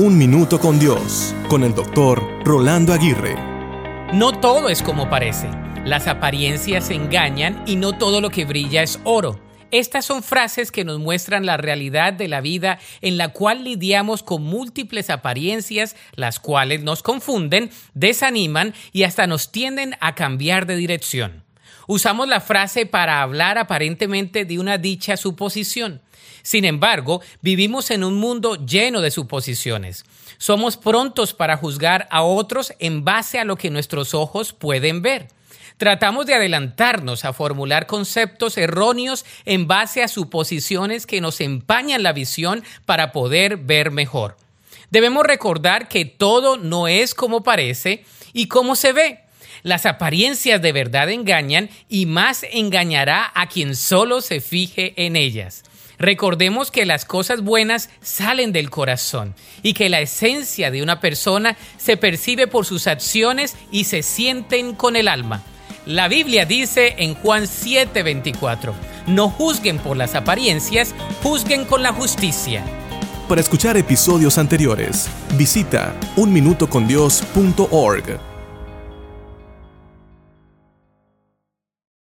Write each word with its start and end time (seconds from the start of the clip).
Un 0.00 0.16
Minuto 0.16 0.60
con 0.60 0.78
Dios, 0.78 1.34
con 1.48 1.64
el 1.64 1.74
doctor 1.74 2.22
Rolando 2.44 2.92
Aguirre. 2.92 3.34
No 4.12 4.30
todo 4.30 4.68
es 4.68 4.80
como 4.80 5.10
parece. 5.10 5.48
Las 5.84 6.06
apariencias 6.06 6.90
engañan 6.90 7.64
y 7.66 7.74
no 7.74 7.98
todo 7.98 8.20
lo 8.20 8.30
que 8.30 8.44
brilla 8.44 8.84
es 8.84 9.00
oro. 9.02 9.40
Estas 9.72 10.04
son 10.04 10.22
frases 10.22 10.70
que 10.70 10.84
nos 10.84 11.00
muestran 11.00 11.46
la 11.46 11.56
realidad 11.56 12.12
de 12.12 12.28
la 12.28 12.40
vida 12.40 12.78
en 13.00 13.16
la 13.16 13.30
cual 13.30 13.64
lidiamos 13.64 14.22
con 14.22 14.44
múltiples 14.44 15.10
apariencias, 15.10 15.96
las 16.14 16.38
cuales 16.38 16.84
nos 16.84 17.02
confunden, 17.02 17.68
desaniman 17.94 18.74
y 18.92 19.02
hasta 19.02 19.26
nos 19.26 19.50
tienden 19.50 19.96
a 19.98 20.14
cambiar 20.14 20.66
de 20.66 20.76
dirección. 20.76 21.42
Usamos 21.86 22.28
la 22.28 22.40
frase 22.40 22.86
para 22.86 23.22
hablar 23.22 23.58
aparentemente 23.58 24.44
de 24.44 24.58
una 24.58 24.78
dicha 24.78 25.16
suposición. 25.16 26.00
Sin 26.42 26.64
embargo, 26.64 27.20
vivimos 27.42 27.90
en 27.90 28.04
un 28.04 28.16
mundo 28.16 28.64
lleno 28.64 29.00
de 29.00 29.10
suposiciones. 29.10 30.04
Somos 30.38 30.76
prontos 30.76 31.34
para 31.34 31.56
juzgar 31.56 32.08
a 32.10 32.22
otros 32.22 32.72
en 32.78 33.04
base 33.04 33.38
a 33.38 33.44
lo 33.44 33.56
que 33.56 33.70
nuestros 33.70 34.14
ojos 34.14 34.52
pueden 34.52 35.02
ver. 35.02 35.28
Tratamos 35.78 36.26
de 36.26 36.34
adelantarnos 36.34 37.24
a 37.24 37.32
formular 37.32 37.86
conceptos 37.86 38.58
erróneos 38.58 39.24
en 39.44 39.68
base 39.68 40.02
a 40.02 40.08
suposiciones 40.08 41.06
que 41.06 41.20
nos 41.20 41.40
empañan 41.40 42.02
la 42.02 42.12
visión 42.12 42.64
para 42.84 43.12
poder 43.12 43.58
ver 43.58 43.92
mejor. 43.92 44.36
Debemos 44.90 45.24
recordar 45.24 45.86
que 45.86 46.04
todo 46.04 46.56
no 46.56 46.88
es 46.88 47.14
como 47.14 47.42
parece 47.42 48.04
y 48.32 48.48
como 48.48 48.74
se 48.74 48.92
ve. 48.92 49.20
Las 49.62 49.86
apariencias 49.86 50.62
de 50.62 50.72
verdad 50.72 51.10
engañan 51.10 51.68
y 51.88 52.06
más 52.06 52.44
engañará 52.50 53.30
a 53.34 53.48
quien 53.48 53.74
solo 53.74 54.20
se 54.20 54.40
fije 54.40 54.94
en 54.96 55.16
ellas. 55.16 55.64
Recordemos 55.98 56.70
que 56.70 56.86
las 56.86 57.04
cosas 57.04 57.42
buenas 57.42 57.90
salen 58.00 58.52
del 58.52 58.70
corazón 58.70 59.34
y 59.62 59.74
que 59.74 59.88
la 59.88 60.00
esencia 60.00 60.70
de 60.70 60.82
una 60.82 61.00
persona 61.00 61.56
se 61.76 61.96
percibe 61.96 62.46
por 62.46 62.64
sus 62.64 62.86
acciones 62.86 63.56
y 63.72 63.84
se 63.84 64.04
sienten 64.04 64.74
con 64.74 64.94
el 64.94 65.08
alma. 65.08 65.42
La 65.86 66.06
Biblia 66.06 66.44
dice 66.44 66.94
en 66.98 67.14
Juan 67.14 67.46
7:24, 67.46 68.74
no 69.08 69.28
juzguen 69.28 69.78
por 69.78 69.96
las 69.96 70.14
apariencias, 70.14 70.94
juzguen 71.22 71.64
con 71.64 71.82
la 71.82 71.92
justicia. 71.92 72.62
Para 73.28 73.40
escuchar 73.40 73.76
episodios 73.76 74.38
anteriores, 74.38 75.08
visita 75.36 75.94
unminutocondios.org. 76.16 78.37